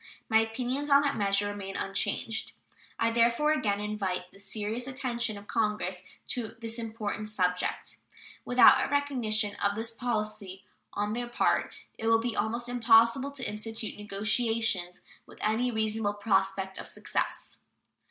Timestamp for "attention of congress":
4.87-6.03